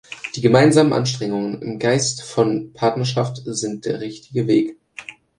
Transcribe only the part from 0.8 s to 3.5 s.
Anstrengungen im Geist von Partnerschaft